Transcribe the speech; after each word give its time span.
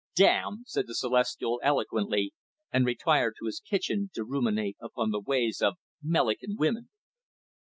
"Damn!" 0.15 0.63
said 0.65 0.87
the 0.87 0.95
Celestial 0.95 1.61
eloquently; 1.63 2.33
and 2.71 2.87
retired 2.87 3.35
to 3.37 3.45
his 3.45 3.59
kitchen 3.59 4.09
to 4.15 4.23
ruminate 4.25 4.75
upon 4.81 5.11
the 5.11 5.21
ways 5.21 5.61
of 5.61 5.75
"Mellican 6.01 6.55
women." 6.57 6.89